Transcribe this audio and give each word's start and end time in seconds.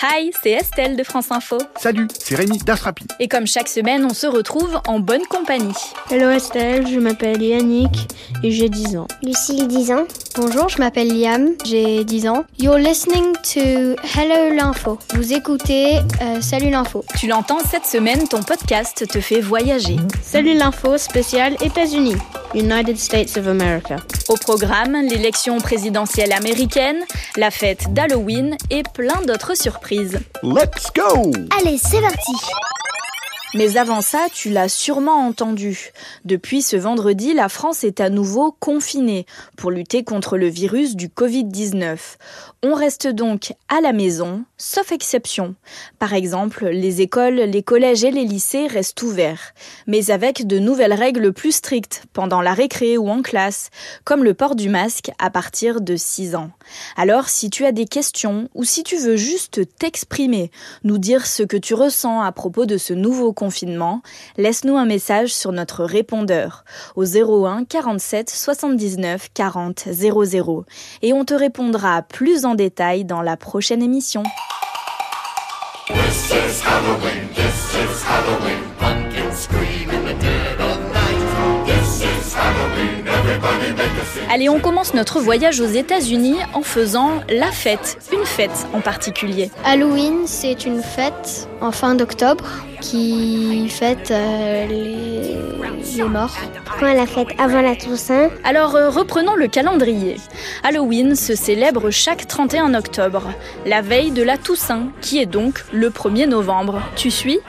Hi, 0.00 0.30
c'est 0.40 0.50
Estelle 0.52 0.94
de 0.94 1.02
France 1.02 1.32
Info. 1.32 1.58
Salut, 1.76 2.06
c'est 2.20 2.36
Rémi 2.36 2.58
d'Astrapi. 2.58 3.04
Et 3.18 3.26
comme 3.26 3.48
chaque 3.48 3.66
semaine, 3.66 4.04
on 4.04 4.14
se 4.14 4.28
retrouve 4.28 4.80
en 4.86 5.00
bonne 5.00 5.26
compagnie. 5.28 5.74
Hello 6.08 6.30
Estelle, 6.30 6.86
je 6.86 7.00
m'appelle 7.00 7.42
Yannick 7.42 8.06
et 8.44 8.52
j'ai 8.52 8.68
10 8.68 8.96
ans. 8.96 9.08
Lucille, 9.24 9.66
10 9.66 9.90
ans. 9.90 10.06
Bonjour, 10.36 10.68
je 10.68 10.78
m'appelle 10.78 11.08
Liam, 11.08 11.48
j'ai 11.64 12.04
10 12.04 12.28
ans. 12.28 12.44
You're 12.60 12.78
listening 12.78 13.32
to 13.42 13.96
Hello 14.16 14.54
l'Info. 14.54 15.00
Vous 15.14 15.32
écoutez 15.32 15.96
euh, 16.22 16.40
Salut 16.40 16.70
l'Info. 16.70 17.04
Tu 17.18 17.26
l'entends, 17.26 17.58
cette 17.58 17.86
semaine, 17.86 18.28
ton 18.28 18.44
podcast 18.44 19.04
te 19.08 19.20
fait 19.20 19.40
voyager. 19.40 19.96
Salut 20.22 20.54
l'Info 20.54 20.96
spécial 20.96 21.56
États-Unis. 21.60 22.14
United 22.54 22.96
States 22.96 23.36
of 23.36 23.46
America. 23.46 23.96
Au 24.28 24.34
programme, 24.36 24.96
l'élection 25.02 25.58
présidentielle 25.58 26.32
américaine, 26.32 27.04
la 27.36 27.50
fête 27.50 27.92
d'Halloween 27.92 28.56
et 28.70 28.82
plein 28.94 29.20
d'autres 29.26 29.54
surprises. 29.54 30.18
Let's 30.42 30.90
go 30.94 31.30
Allez, 31.60 31.76
c'est 31.76 32.00
parti 32.00 32.32
Mais 33.54 33.76
avant 33.76 34.00
ça, 34.00 34.26
tu 34.32 34.48
l'as 34.48 34.70
sûrement 34.70 35.26
entendu. 35.26 35.90
Depuis 36.24 36.62
ce 36.62 36.76
vendredi, 36.76 37.34
la 37.34 37.50
France 37.50 37.84
est 37.84 38.00
à 38.00 38.08
nouveau 38.08 38.56
confinée 38.58 39.26
pour 39.58 39.70
lutter 39.70 40.02
contre 40.02 40.38
le 40.38 40.48
virus 40.48 40.96
du 40.96 41.08
Covid-19. 41.08 41.98
On 42.62 42.74
reste 42.74 43.08
donc 43.08 43.52
à 43.68 43.82
la 43.82 43.92
maison, 43.92 44.44
sauf 44.58 44.90
exception. 44.90 45.54
Par 46.00 46.12
exemple, 46.12 46.66
les 46.66 47.00
écoles, 47.00 47.36
les 47.36 47.62
collèges 47.62 48.02
et 48.02 48.10
les 48.10 48.24
lycées 48.24 48.66
restent 48.66 49.00
ouverts, 49.02 49.54
mais 49.86 50.10
avec 50.10 50.46
de 50.46 50.58
nouvelles 50.58 50.92
règles 50.92 51.32
plus 51.32 51.52
strictes 51.52 52.02
pendant 52.12 52.42
la 52.42 52.54
récré 52.54 52.98
ou 52.98 53.08
en 53.08 53.22
classe, 53.22 53.70
comme 54.04 54.24
le 54.24 54.34
port 54.34 54.56
du 54.56 54.68
masque 54.68 55.12
à 55.20 55.30
partir 55.30 55.80
de 55.80 55.94
6 55.96 56.34
ans. 56.34 56.50
Alors, 56.96 57.28
si 57.28 57.50
tu 57.50 57.64
as 57.64 57.72
des 57.72 57.86
questions 57.86 58.48
ou 58.54 58.64
si 58.64 58.82
tu 58.82 58.96
veux 58.96 59.16
juste 59.16 59.60
t'exprimer, 59.78 60.50
nous 60.82 60.98
dire 60.98 61.26
ce 61.26 61.44
que 61.44 61.56
tu 61.56 61.74
ressens 61.74 62.20
à 62.20 62.32
propos 62.32 62.66
de 62.66 62.78
ce 62.78 62.92
nouveau 62.92 63.32
confinement, 63.32 64.02
laisse-nous 64.36 64.76
un 64.76 64.86
message 64.86 65.32
sur 65.32 65.52
notre 65.52 65.84
répondeur 65.84 66.64
au 66.96 67.04
01 67.04 67.64
47 67.64 68.28
79 68.28 69.28
40 69.32 69.88
00 69.92 70.64
et 71.02 71.12
on 71.12 71.24
te 71.24 71.34
répondra 71.34 72.02
plus 72.02 72.44
en 72.44 72.56
détail 72.56 73.04
dans 73.04 73.22
la 73.22 73.36
prochaine 73.36 73.82
émission. 73.82 74.24
This 75.88 76.30
is 76.32 76.60
Halloween, 76.60 77.30
this 77.34 77.74
is 77.74 78.02
Halloween. 78.02 78.62
Pumpkins 78.78 79.38
scream 79.38 79.88
in 79.88 80.04
the 80.04 80.12
dead 80.20 80.60
of 80.60 80.78
night. 80.92 81.66
This 81.66 82.02
is 82.02 82.34
Halloween, 82.34 83.08
everybody 83.08 83.72
make 83.72 84.02
a 84.02 84.04
scene. 84.04 84.24
Allez, 84.30 84.50
on 84.50 84.60
commence 84.60 84.92
notre 84.92 85.18
voyage 85.20 85.60
aux 85.60 85.66
États-Unis 85.66 86.36
en 86.52 86.60
faisant 86.60 87.22
la 87.30 87.50
fête, 87.50 87.96
une 88.12 88.26
fête 88.26 88.66
en 88.74 88.82
particulier. 88.82 89.50
Halloween, 89.64 90.26
c'est 90.26 90.66
une 90.66 90.82
fête 90.82 91.48
en 91.60 91.72
fin 91.72 91.94
d'octobre 91.94 92.44
qui 92.80 93.68
fête 93.68 94.10
euh, 94.10 94.66
les, 94.66 95.36
les 95.96 96.02
morts. 96.04 96.36
Pourquoi 96.64 96.94
la 96.94 97.06
fête 97.06 97.28
avant 97.38 97.60
la 97.60 97.74
Toussaint 97.74 98.30
Alors 98.44 98.76
euh, 98.76 98.88
reprenons 98.88 99.34
le 99.34 99.48
calendrier. 99.48 100.16
Halloween 100.62 101.16
se 101.16 101.34
célèbre 101.34 101.90
chaque 101.90 102.26
31 102.28 102.74
octobre, 102.74 103.28
la 103.66 103.80
veille 103.82 104.12
de 104.12 104.22
la 104.22 104.38
Toussaint, 104.38 104.88
qui 105.00 105.18
est 105.18 105.26
donc 105.26 105.64
le 105.72 105.90
1er 105.90 106.26
novembre. 106.26 106.80
Tu 106.94 107.10
suis? 107.10 107.40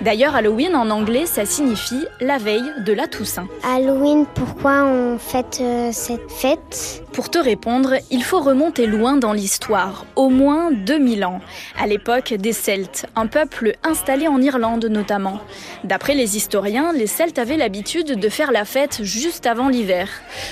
D'ailleurs, 0.00 0.34
Halloween 0.34 0.74
en 0.74 0.90
anglais, 0.90 1.26
ça 1.26 1.44
signifie 1.44 2.06
la 2.20 2.38
veille 2.38 2.72
de 2.84 2.92
la 2.92 3.06
Toussaint. 3.06 3.48
Halloween, 3.64 4.24
pourquoi 4.34 4.84
on 4.84 5.18
fête 5.18 5.58
euh, 5.60 5.90
cette 5.92 6.30
fête? 6.30 7.04
Pour 7.12 7.30
te 7.30 7.38
répondre, 7.38 7.94
il 8.10 8.22
faut 8.22 8.40
remonter 8.40 8.86
loin 8.86 9.16
dans 9.16 9.32
l'histoire, 9.32 10.06
au 10.14 10.28
moins 10.28 10.70
2000 10.70 11.24
ans, 11.24 11.40
à 11.78 11.86
l'époque 11.86 12.32
des 12.32 12.52
Celtes, 12.52 13.06
un 13.16 13.26
peuple 13.26 13.57
installé 13.84 14.28
en 14.28 14.40
Irlande 14.40 14.86
notamment. 14.86 15.40
D'après 15.84 16.14
les 16.14 16.36
historiens, 16.36 16.92
les 16.92 17.06
Celtes 17.06 17.38
avaient 17.38 17.56
l'habitude 17.56 18.18
de 18.18 18.28
faire 18.28 18.52
la 18.52 18.64
fête 18.64 19.00
juste 19.02 19.46
avant 19.46 19.68
l'hiver, 19.68 20.08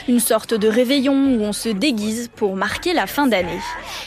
une 0.09 0.21
sorte 0.21 0.55
de 0.55 0.69
réveillon 0.69 1.15
où 1.15 1.43
on 1.43 1.53
se 1.53 1.69
déguise 1.69 2.29
pour 2.35 2.57
marquer 2.57 2.93
la 2.93 3.07
fin 3.07 3.27
d'année. 3.27 3.61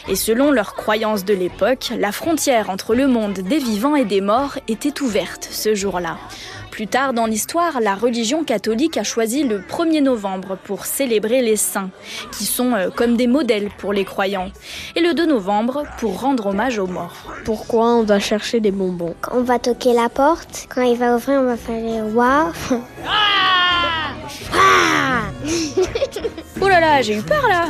Et 0.08 0.16
selon 0.16 0.52
leurs 0.52 0.76
croyances 0.76 1.26
de 1.26 1.34
l'époque, 1.34 1.92
la 1.98 2.12
frontière 2.12 2.70
entre 2.70 2.96
le 2.96 3.08
monde 3.08 3.40
des 3.40 3.60
vivants 3.60 3.96
et 3.96 4.06
des 4.06 4.22
morts 4.22 4.58
était 4.68 5.02
ouverte 5.02 5.48
ce 5.52 5.76
jour-là. 5.76 6.18
Plus 6.80 6.88
tard 6.88 7.12
dans 7.12 7.26
l'histoire, 7.26 7.82
la 7.82 7.94
religion 7.94 8.46
catholique 8.46 8.96
a 8.96 9.04
choisi 9.04 9.44
le 9.44 9.60
1er 9.60 10.02
novembre 10.02 10.58
pour 10.64 10.86
célébrer 10.86 11.42
les 11.42 11.58
saints, 11.58 11.90
qui 12.32 12.46
sont 12.46 12.72
euh, 12.72 12.90
comme 12.90 13.18
des 13.18 13.28
modèles 13.28 13.68
pour 13.80 13.92
les 13.92 14.06
croyants, 14.06 14.50
et 14.96 15.02
le 15.02 15.14
2 15.14 15.26
novembre 15.26 15.84
pour 15.98 16.22
rendre 16.22 16.46
hommage 16.46 16.80
aux 16.80 16.88
morts. 16.88 17.36
Pourquoi 17.44 17.96
on 17.96 18.04
doit 18.04 18.20
chercher 18.20 18.62
des 18.62 18.72
bonbons? 18.72 19.14
Quand 19.20 19.40
on 19.40 19.42
va 19.42 19.60
toquer 19.60 19.92
la 19.92 20.08
porte, 20.08 20.68
quand 20.74 20.84
il 20.84 20.98
va 20.98 21.18
ouvrir, 21.18 21.42
on 21.42 21.48
va 21.48 21.58
faire 21.58 21.84
les 21.84 22.14
waouh. 22.14 22.54
Oh 26.62 26.68
là 26.68 26.80
là, 26.80 27.02
j'ai 27.02 27.18
eu 27.18 27.22
peur 27.22 27.48
là 27.48 27.68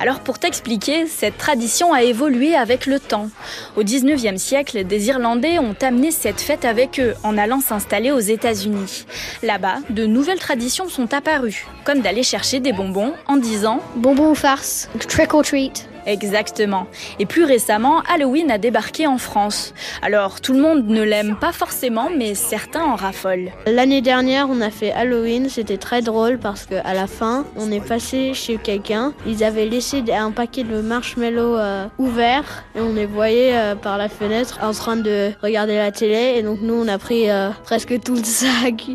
Alors 0.00 0.20
pour 0.20 0.38
t'expliquer, 0.38 1.06
cette 1.06 1.38
tradition 1.38 1.92
a 1.92 2.02
évolué 2.02 2.54
avec 2.54 2.86
le 2.86 3.00
temps. 3.00 3.28
Au 3.76 3.82
19e 3.82 4.36
siècle, 4.36 4.84
des 4.84 5.08
Irlandais 5.08 5.58
ont 5.58 5.74
amené 5.80 6.10
cette 6.10 6.40
fête 6.40 6.64
avec 6.64 7.00
eux 7.00 7.14
en 7.22 7.36
allant 7.36 7.60
s'installer 7.60 8.10
aux 8.10 8.18
États-Unis. 8.18 9.06
Là-bas, 9.42 9.78
de 9.90 10.06
nouvelles 10.06 10.38
traditions 10.38 10.88
sont 10.88 11.12
apparues, 11.14 11.66
comme 11.84 12.00
d'aller 12.00 12.22
chercher 12.22 12.60
des 12.60 12.72
bonbons 12.72 13.14
en 13.26 13.36
disant 13.36 13.80
Bonbon 13.96 14.30
ou 14.30 14.34
farce, 14.34 14.88
trick 15.08 15.34
or 15.34 15.42
treat. 15.42 15.88
Exactement. 16.08 16.86
Et 17.18 17.26
plus 17.26 17.44
récemment, 17.44 18.00
Halloween 18.08 18.50
a 18.50 18.56
débarqué 18.56 19.06
en 19.06 19.18
France. 19.18 19.74
Alors, 20.02 20.40
tout 20.40 20.54
le 20.54 20.60
monde 20.60 20.88
ne 20.88 21.02
l'aime 21.02 21.36
pas 21.36 21.52
forcément, 21.52 22.08
mais 22.16 22.34
certains 22.34 22.82
en 22.82 22.96
raffolent. 22.96 23.52
L'année 23.66 24.00
dernière, 24.00 24.48
on 24.50 24.62
a 24.62 24.70
fait 24.70 24.90
Halloween, 24.90 25.50
c'était 25.50 25.76
très 25.76 26.00
drôle 26.00 26.38
parce 26.38 26.64
que 26.64 26.76
à 26.84 26.94
la 26.94 27.06
fin, 27.06 27.44
on 27.56 27.70
est 27.70 27.86
passé 27.86 28.32
chez 28.32 28.56
quelqu'un, 28.56 29.12
ils 29.26 29.44
avaient 29.44 29.66
laissé 29.66 30.02
un 30.10 30.30
paquet 30.30 30.64
de 30.64 30.80
marshmallows 30.80 31.56
euh, 31.58 31.86
ouverts 31.98 32.64
et 32.74 32.80
on 32.80 32.94
les 32.94 33.04
voyait 33.04 33.54
euh, 33.54 33.74
par 33.74 33.98
la 33.98 34.08
fenêtre 34.08 34.58
en 34.62 34.72
train 34.72 34.96
de 34.96 35.30
regarder 35.42 35.76
la 35.76 35.92
télé 35.92 36.34
et 36.36 36.42
donc 36.42 36.60
nous 36.62 36.74
on 36.74 36.88
a 36.88 36.98
pris 36.98 37.30
euh, 37.30 37.50
presque 37.64 38.00
tout 38.00 38.14
le 38.14 38.24
sac, 38.24 38.86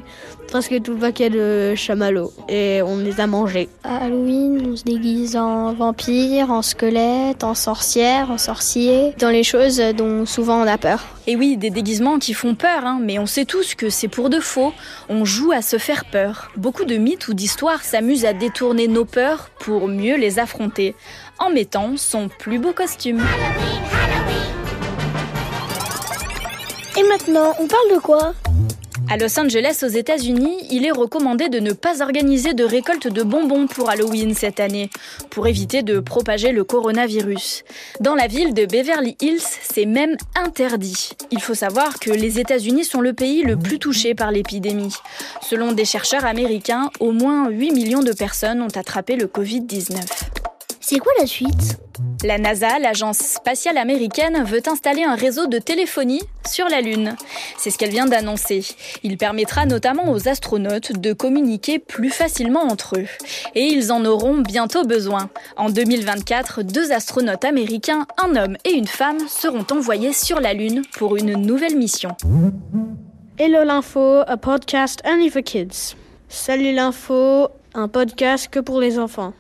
presque 0.53 0.83
tout 0.83 0.93
le 0.93 0.99
paquet 0.99 1.31
de 1.31 1.73
chamallows 1.73 2.31
et 2.47 2.83
on 2.83 2.99
les 2.99 3.19
a 3.19 3.25
mangés. 3.25 3.69
À 3.83 4.03
Halloween, 4.03 4.63
on 4.71 4.75
se 4.75 4.83
déguise 4.83 5.35
en 5.35 5.73
vampire, 5.73 6.51
en 6.51 6.61
squelette, 6.61 7.43
en 7.43 7.55
sorcière, 7.55 8.29
en 8.29 8.37
sorcier, 8.37 9.15
dans 9.17 9.31
les 9.31 9.41
choses 9.41 9.81
dont 9.97 10.27
souvent 10.27 10.61
on 10.61 10.67
a 10.67 10.77
peur. 10.77 11.07
Et 11.25 11.35
oui, 11.35 11.57
des 11.57 11.71
déguisements 11.71 12.19
qui 12.19 12.35
font 12.35 12.53
peur, 12.53 12.85
hein, 12.85 12.99
mais 13.01 13.17
on 13.17 13.25
sait 13.25 13.45
tous 13.45 13.73
que 13.73 13.89
c'est 13.89 14.07
pour 14.07 14.29
de 14.29 14.39
faux. 14.39 14.73
On 15.09 15.25
joue 15.25 15.51
à 15.53 15.63
se 15.63 15.79
faire 15.79 16.05
peur. 16.05 16.51
Beaucoup 16.55 16.85
de 16.85 16.97
mythes 16.97 17.27
ou 17.29 17.33
d'histoires 17.33 17.81
s'amusent 17.81 18.25
à 18.25 18.33
détourner 18.33 18.87
nos 18.87 19.05
peurs 19.05 19.49
pour 19.59 19.87
mieux 19.87 20.17
les 20.17 20.37
affronter, 20.37 20.93
en 21.39 21.49
mettant 21.49 21.97
son 21.97 22.27
plus 22.29 22.59
beau 22.59 22.73
costume. 22.73 23.23
Et 26.95 27.03
maintenant, 27.09 27.55
on 27.59 27.65
parle 27.65 27.89
de 27.95 27.99
quoi? 27.99 28.35
À 29.09 29.17
Los 29.17 29.39
Angeles, 29.39 29.83
aux 29.83 29.87
États-Unis, 29.87 30.57
il 30.71 30.85
est 30.85 30.91
recommandé 30.91 31.49
de 31.49 31.59
ne 31.59 31.73
pas 31.73 32.01
organiser 32.01 32.53
de 32.53 32.63
récolte 32.63 33.07
de 33.07 33.21
bonbons 33.23 33.67
pour 33.67 33.89
Halloween 33.89 34.33
cette 34.33 34.59
année, 34.59 34.89
pour 35.29 35.47
éviter 35.47 35.83
de 35.83 35.99
propager 35.99 36.51
le 36.51 36.63
coronavirus. 36.63 37.63
Dans 37.99 38.15
la 38.15 38.27
ville 38.27 38.53
de 38.53 38.65
Beverly 38.65 39.15
Hills, 39.21 39.41
c'est 39.61 39.85
même 39.85 40.15
interdit. 40.35 41.11
Il 41.31 41.41
faut 41.41 41.53
savoir 41.53 41.99
que 41.99 42.11
les 42.11 42.39
États-Unis 42.39 42.85
sont 42.85 43.01
le 43.01 43.13
pays 43.13 43.43
le 43.43 43.57
plus 43.57 43.79
touché 43.79 44.15
par 44.15 44.31
l'épidémie. 44.31 44.95
Selon 45.41 45.73
des 45.73 45.85
chercheurs 45.85 46.25
américains, 46.25 46.89
au 46.99 47.11
moins 47.11 47.49
8 47.49 47.71
millions 47.71 48.03
de 48.03 48.13
personnes 48.13 48.61
ont 48.61 48.77
attrapé 48.77 49.15
le 49.15 49.25
Covid-19. 49.25 50.42
C'est 50.85 50.99
quoi 50.99 51.13
la 51.17 51.25
suite? 51.25 51.77
La 52.25 52.38
NASA, 52.38 52.77
l'agence 52.77 53.19
spatiale 53.19 53.77
américaine, 53.77 54.44
veut 54.44 54.61
installer 54.67 55.06
un 55.06 55.15
réseau 55.15 55.47
de 55.47 55.57
téléphonie 55.57 56.19
sur 56.45 56.68
la 56.68 56.81
Lune. 56.81 57.15
C'est 57.57 57.69
ce 57.69 57.77
qu'elle 57.77 57.91
vient 57.91 58.06
d'annoncer. 58.06 58.65
Il 59.01 59.18
permettra 59.18 59.65
notamment 59.65 60.12
aux 60.12 60.27
astronautes 60.27 61.00
de 61.00 61.13
communiquer 61.13 61.80
plus 61.80 62.09
facilement 62.09 62.63
entre 62.63 62.97
eux. 62.97 63.07
Et 63.56 63.63
ils 63.63 63.94
en 63.94 64.03
auront 64.03 64.39
bientôt 64.39 64.83
besoin. 64.83 65.30
En 65.56 65.69
2024, 65.69 66.63
deux 66.63 66.91
astronautes 66.91 67.45
américains, 67.45 68.06
un 68.21 68.35
homme 68.35 68.57
et 68.65 68.71
une 68.71 68.88
femme, 68.88 69.19
seront 69.30 69.65
envoyés 69.71 70.12
sur 70.12 70.41
la 70.41 70.53
Lune 70.53 70.81
pour 70.97 71.15
une 71.15 71.38
nouvelle 71.38 71.77
mission. 71.77 72.09
Hello 73.38 73.63
l'info, 73.63 74.24
a 74.27 74.35
podcast 74.35 75.01
only 75.06 75.30
for 75.30 75.44
kids. 75.44 75.95
Salut 76.27 76.74
l'info, 76.74 77.47
un 77.74 77.88
podcast 77.88 78.50
que 78.50 78.59
pour 78.59 78.81
les 78.81 79.00
enfants. 79.00 79.33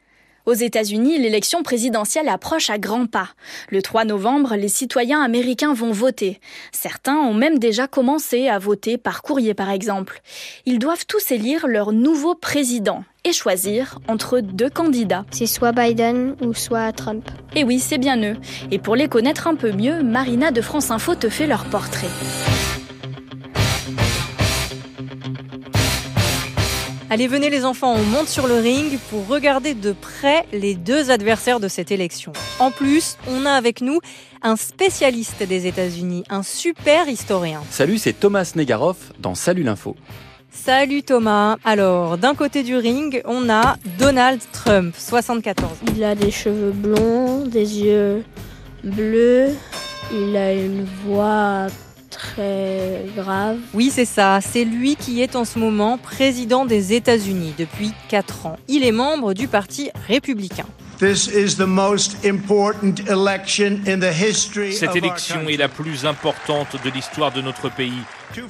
Aux 0.45 0.53
États-Unis, 0.53 1.19
l'élection 1.19 1.63
présidentielle 1.63 2.27
approche 2.27 2.69
à 2.69 2.77
grands 2.77 3.05
pas. 3.05 3.29
Le 3.69 3.81
3 3.81 4.03
novembre, 4.03 4.55
les 4.55 4.67
citoyens 4.67 5.21
américains 5.21 5.73
vont 5.73 5.93
voter. 5.93 6.41
Certains 6.73 7.15
ont 7.15 7.33
même 7.33 7.59
déjà 7.59 7.87
commencé 7.87 8.49
à 8.49 8.59
voter 8.59 8.97
par 8.97 9.21
courrier 9.21 9.53
par 9.53 9.69
exemple. 9.69 10.21
Ils 10.65 10.79
doivent 10.79 11.05
tous 11.05 11.31
élire 11.31 11.65
leur 11.67 11.93
nouveau 11.93 12.35
président 12.35 13.05
et 13.23 13.31
choisir 13.31 13.99
entre 14.09 14.41
deux 14.41 14.69
candidats. 14.69 15.25
C'est 15.31 15.45
soit 15.45 15.71
Biden 15.71 16.35
ou 16.41 16.53
soit 16.53 16.91
Trump. 16.91 17.23
Et 17.55 17.63
oui, 17.63 17.79
c'est 17.79 17.97
bien 17.97 18.21
eux. 18.21 18.35
Et 18.69 18.79
pour 18.79 18.97
les 18.97 19.07
connaître 19.07 19.47
un 19.47 19.55
peu 19.55 19.71
mieux, 19.71 20.03
Marina 20.03 20.51
de 20.51 20.61
France 20.61 20.91
Info 20.91 21.15
te 21.15 21.29
fait 21.29 21.47
leur 21.47 21.63
portrait. 21.65 22.09
Allez, 27.13 27.27
venez 27.27 27.51
les 27.51 27.63
enfants, 27.63 27.93
on 27.93 28.03
monte 28.05 28.27
sur 28.27 28.47
le 28.47 28.55
ring 28.55 28.97
pour 29.11 29.27
regarder 29.27 29.75
de 29.75 29.91
près 29.91 30.47
les 30.51 30.73
deux 30.73 31.11
adversaires 31.11 31.59
de 31.59 31.67
cette 31.67 31.91
élection. 31.91 32.33
En 32.57 32.71
plus, 32.71 33.19
on 33.27 33.45
a 33.45 33.51
avec 33.51 33.81
nous 33.81 33.99
un 34.41 34.55
spécialiste 34.55 35.43
des 35.43 35.67
États-Unis, 35.67 36.23
un 36.31 36.41
super 36.41 37.07
historien. 37.07 37.61
Salut, 37.69 37.99
c'est 37.99 38.13
Thomas 38.13 38.53
Negaroff 38.55 39.11
dans 39.19 39.35
Salut 39.35 39.61
l'info. 39.61 39.95
Salut 40.49 41.03
Thomas. 41.03 41.57
Alors, 41.63 42.17
d'un 42.17 42.33
côté 42.33 42.63
du 42.63 42.75
ring, 42.77 43.21
on 43.25 43.47
a 43.47 43.75
Donald 43.99 44.41
Trump, 44.51 44.95
74 44.97 45.71
ans. 45.71 45.75
Il 45.95 46.03
a 46.03 46.15
des 46.15 46.31
cheveux 46.31 46.71
blonds, 46.71 47.45
des 47.45 47.79
yeux 47.79 48.23
bleus, 48.83 49.49
il 50.11 50.35
a 50.35 50.51
une 50.51 50.83
voix 51.05 51.67
très 52.13 53.05
grave. 53.15 53.57
Oui, 53.73 53.91
c'est 53.93 54.05
ça. 54.05 54.39
C'est 54.41 54.65
lui 54.65 54.95
qui 54.95 55.21
est 55.21 55.35
en 55.35 55.45
ce 55.45 55.59
moment 55.59 55.97
président 55.97 56.65
des 56.65 56.93
États-Unis 56.93 57.53
depuis 57.57 57.91
4 58.09 58.45
ans. 58.45 58.55
Il 58.67 58.83
est 58.85 58.91
membre 58.91 59.33
du 59.33 59.47
Parti 59.47 59.89
républicain. 60.07 60.65
This 60.99 61.27
is 61.27 61.57
the 61.57 61.65
most 61.67 62.23
important 62.23 62.95
election 63.09 63.79
in 63.87 63.99
the 63.99 64.13
history 64.13 64.73
Cette 64.73 64.89
of 64.89 64.95
our 64.95 65.03
élection 65.03 65.35
country. 65.37 65.55
est 65.55 65.57
la 65.57 65.67
plus 65.67 66.05
importante 66.05 66.77
de 66.85 66.89
l'histoire 66.91 67.31
de 67.33 67.41
notre 67.41 67.69
pays. 67.69 67.91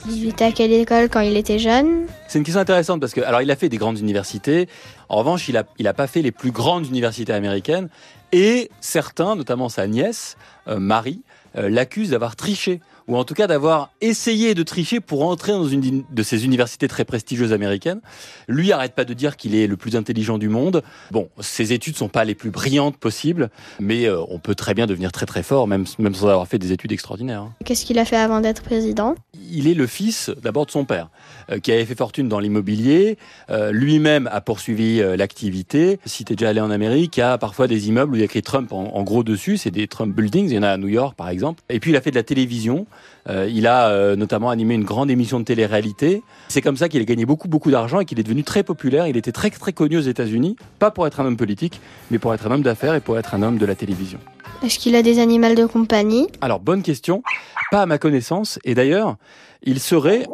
Il 0.09 0.27
était 0.27 0.45
à 0.45 0.51
quelle 0.51 0.73
école 0.73 1.09
quand 1.09 1.21
il 1.21 1.35
était 1.35 1.57
jeune? 1.57 2.05
C'est 2.27 2.37
une 2.37 2.43
question 2.43 2.61
intéressante 2.61 2.99
parce 2.99 3.13
que, 3.13 3.21
alors, 3.21 3.41
il 3.41 3.49
a 3.49 3.55
fait 3.55 3.69
des 3.69 3.77
grandes 3.77 3.97
universités. 3.99 4.67
En 5.09 5.15
revanche, 5.17 5.47
il 5.47 5.57
a, 5.57 5.63
il 5.79 5.87
a 5.87 5.93
pas 5.93 6.05
fait 6.07 6.21
les 6.21 6.31
plus 6.31 6.51
grandes 6.51 6.85
universités 6.85 7.33
américaines. 7.33 7.89
Et 8.33 8.69
certains, 8.81 9.35
notamment 9.35 9.69
sa 9.69 9.87
nièce, 9.87 10.37
euh, 10.67 10.79
Marie, 10.79 11.21
euh, 11.57 11.69
l'accusent 11.69 12.11
d'avoir 12.11 12.35
triché. 12.35 12.81
Ou 13.07 13.17
en 13.17 13.23
tout 13.23 13.33
cas 13.33 13.47
d'avoir 13.47 13.91
essayé 14.01 14.55
de 14.55 14.63
tricher 14.63 14.99
pour 14.99 15.25
entrer 15.27 15.51
dans 15.51 15.67
une 15.67 16.03
de 16.09 16.23
ces 16.23 16.45
universités 16.45 16.87
très 16.87 17.05
prestigieuses 17.05 17.53
américaines. 17.53 18.01
Lui 18.47 18.71
arrête 18.71 18.93
pas 18.95 19.05
de 19.05 19.13
dire 19.13 19.35
qu'il 19.37 19.55
est 19.55 19.67
le 19.67 19.77
plus 19.77 19.95
intelligent 19.95 20.37
du 20.37 20.49
monde. 20.49 20.83
Bon, 21.11 21.29
ses 21.39 21.73
études 21.73 21.97
sont 21.97 22.07
pas 22.09 22.23
les 22.23 22.35
plus 22.35 22.49
brillantes 22.49 22.97
possibles, 22.97 23.49
mais 23.79 24.05
euh, 24.05 24.21
on 24.29 24.39
peut 24.39 24.55
très 24.55 24.73
bien 24.73 24.87
devenir 24.87 25.11
très 25.11 25.25
très 25.25 25.43
fort, 25.43 25.67
même, 25.67 25.85
même 25.99 26.15
sans 26.15 26.27
avoir 26.27 26.47
fait 26.47 26.59
des 26.59 26.71
études 26.71 26.91
extraordinaires. 26.91 27.41
hein. 27.41 27.53
Qu'est-ce 27.65 27.85
qu'il 27.85 27.99
a 27.99 28.05
fait 28.05 28.15
avant 28.17 28.39
d'être 28.39 28.61
président? 28.63 29.15
Il 29.53 29.67
est 29.67 29.73
le 29.73 29.87
fils 29.87 30.31
d'abord 30.41 30.65
de 30.65 30.71
son 30.71 30.83
père, 30.83 31.09
euh, 31.49 31.59
qui 31.59 31.71
avait 31.71 31.85
fait 31.85 31.95
fortune 31.95 32.27
dans 32.27 32.39
l'immobilier. 32.39 33.17
Euh, 33.49 33.71
Lui-même 33.71 34.27
a 34.31 34.41
poursuivi 34.41 34.99
euh, 34.99 35.15
l'activité. 35.15 35.99
Si 36.05 36.25
tu 36.25 36.33
es 36.33 36.35
déjà 36.35 36.49
allé 36.49 36.59
en 36.59 36.71
Amérique, 36.71 37.17
il 37.17 37.21
y 37.21 37.23
a 37.23 37.37
parfois 37.37 37.67
des 37.67 37.87
immeubles 37.87 38.13
où 38.13 38.15
il 38.15 38.19
y 38.19 38.23
a 38.23 38.25
écrit 38.25 38.41
Trump 38.41 38.73
en, 38.73 38.95
en 38.95 39.03
gros 39.03 39.23
dessus. 39.23 39.57
C'est 39.57 39.71
des 39.71 39.87
Trump 39.87 40.15
Buildings. 40.15 40.49
Il 40.49 40.55
y 40.55 40.59
en 40.59 40.63
a 40.63 40.69
à 40.69 40.77
New 40.77 40.87
York, 40.87 41.15
par 41.15 41.29
exemple. 41.29 41.61
Et 41.69 41.79
puis, 41.79 41.91
il 41.91 41.95
a 41.95 42.01
fait 42.01 42.11
de 42.11 42.15
la 42.15 42.23
télévision. 42.23 42.85
Euh, 43.29 43.49
il 43.49 43.67
a 43.67 43.87
euh, 43.87 44.15
notamment 44.15 44.49
animé 44.49 44.75
une 44.75 44.83
grande 44.83 45.09
émission 45.09 45.39
de 45.39 45.45
télé-réalité. 45.45 46.23
C'est 46.49 46.61
comme 46.61 46.77
ça 46.77 46.89
qu'il 46.89 47.01
a 47.01 47.05
gagné 47.05 47.25
beaucoup, 47.25 47.47
beaucoup 47.47 47.71
d'argent 47.71 47.99
et 47.99 48.05
qu'il 48.05 48.19
est 48.19 48.23
devenu 48.23 48.43
très 48.43 48.63
populaire. 48.63 49.07
Il 49.07 49.17
était 49.17 49.31
très, 49.31 49.49
très 49.49 49.73
connu 49.73 49.97
aux 49.97 50.01
États-Unis, 50.01 50.55
pas 50.79 50.91
pour 50.91 51.07
être 51.07 51.19
un 51.19 51.25
homme 51.25 51.37
politique, 51.37 51.79
mais 52.11 52.19
pour 52.19 52.33
être 52.33 52.47
un 52.47 52.51
homme 52.51 52.63
d'affaires 52.63 52.95
et 52.95 52.99
pour 53.01 53.17
être 53.17 53.33
un 53.33 53.41
homme 53.41 53.57
de 53.57 53.65
la 53.65 53.75
télévision. 53.75 54.19
Est-ce 54.63 54.79
qu'il 54.79 54.95
a 54.95 55.01
des 55.01 55.19
animaux 55.19 55.53
de 55.55 55.65
compagnie? 55.65 56.27
Alors, 56.41 56.59
bonne 56.59 56.83
question. 56.83 57.23
Pas 57.71 57.81
à 57.81 57.85
ma 57.85 57.97
connaissance. 57.97 58.59
Et 58.63 58.75
d'ailleurs, 58.75 59.17
il 59.63 59.79
serait, 59.79 60.25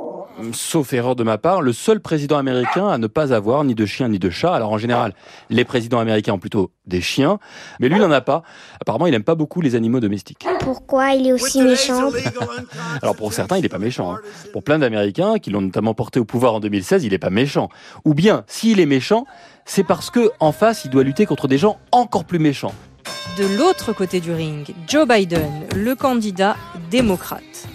sauf 0.53 0.93
erreur 0.93 1.15
de 1.15 1.23
ma 1.23 1.37
part, 1.37 1.61
le 1.61 1.73
seul 1.73 1.99
président 1.99 2.37
américain 2.37 2.87
à 2.87 2.97
ne 2.97 3.07
pas 3.07 3.33
avoir 3.33 3.63
ni 3.63 3.75
de 3.75 3.85
chien 3.85 4.09
ni 4.09 4.19
de 4.19 4.29
chat. 4.29 4.53
Alors, 4.53 4.71
en 4.71 4.77
général, 4.77 5.13
les 5.49 5.63
présidents 5.65 5.99
américains 5.99 6.33
ont 6.33 6.39
plutôt 6.39 6.71
des 6.85 7.01
chiens, 7.01 7.39
mais 7.79 7.89
lui 7.89 7.99
n'en 7.99 8.11
a 8.11 8.21
pas. 8.21 8.43
Apparemment, 8.81 9.07
il 9.07 9.11
n'aime 9.11 9.23
pas 9.23 9.35
beaucoup 9.35 9.61
les 9.61 9.75
animaux 9.75 9.99
domestiques. 9.99 10.45
Pourquoi 10.59 11.13
il 11.13 11.27
est 11.27 11.33
aussi 11.33 11.61
méchant 11.61 12.09
Alors, 13.01 13.15
pour 13.15 13.33
certains, 13.33 13.57
il 13.57 13.61
n'est 13.61 13.69
pas 13.69 13.77
méchant. 13.79 14.13
hein. 14.13 14.19
Pour 14.53 14.63
plein 14.63 14.79
d'Américains 14.79 15.39
qui 15.39 15.49
l'ont 15.51 15.61
notamment 15.61 15.93
porté 15.93 16.19
au 16.19 16.25
pouvoir 16.25 16.53
en 16.55 16.59
2016, 16.59 17.03
il 17.03 17.11
n'est 17.11 17.17
pas 17.17 17.29
méchant. 17.29 17.69
Ou 18.05 18.13
bien, 18.13 18.43
s'il 18.47 18.79
est 18.79 18.85
méchant, 18.85 19.25
c'est 19.65 19.83
parce 19.83 20.09
que 20.09 20.31
en 20.39 20.51
face, 20.51 20.85
il 20.85 20.91
doit 20.91 21.03
lutter 21.03 21.25
contre 21.25 21.47
des 21.47 21.57
gens 21.57 21.77
encore 21.91 22.25
plus 22.25 22.39
méchants. 22.39 22.73
De 23.37 23.57
l'autre 23.57 23.93
côté 23.93 24.19
du 24.19 24.31
ring, 24.33 24.73
Joe 24.87 25.07
Biden, 25.07 25.49
le 25.75 25.95
candidat 25.95 26.55
démocrate. 26.89 27.67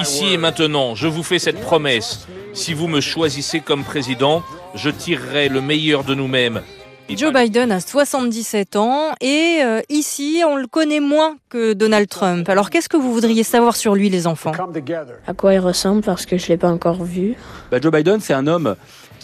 Ici 0.00 0.32
et 0.32 0.36
maintenant, 0.36 0.94
je 0.94 1.08
vous 1.08 1.22
fais 1.22 1.38
cette 1.38 1.60
promesse. 1.60 2.26
Si 2.52 2.74
vous 2.74 2.86
me 2.86 3.00
choisissez 3.00 3.60
comme 3.60 3.82
président, 3.82 4.42
je 4.74 4.90
tirerai 4.90 5.48
le 5.48 5.60
meilleur 5.60 6.04
de 6.04 6.14
nous-mêmes. 6.14 6.62
Joe 7.08 7.32
Biden 7.32 7.70
a 7.70 7.78
77 7.80 8.76
ans 8.76 9.12
et 9.20 9.60
euh, 9.62 9.80
ici, 9.88 10.42
on 10.46 10.56
le 10.56 10.66
connaît 10.66 11.00
moins 11.00 11.36
que 11.48 11.72
Donald 11.72 12.08
Trump. 12.08 12.48
Alors 12.48 12.68
qu'est-ce 12.68 12.88
que 12.88 12.96
vous 12.96 13.12
voudriez 13.12 13.44
savoir 13.44 13.76
sur 13.76 13.94
lui, 13.94 14.10
les 14.10 14.26
enfants? 14.26 14.52
À 15.26 15.34
quoi 15.34 15.54
il 15.54 15.60
ressemble 15.60 16.02
parce 16.02 16.26
que 16.26 16.36
je 16.36 16.48
l'ai 16.48 16.56
pas 16.56 16.70
encore 16.70 17.04
vu? 17.04 17.36
Bah, 17.70 17.78
Joe 17.80 17.92
Biden, 17.92 18.20
c'est 18.20 18.34
un 18.34 18.46
homme 18.48 18.74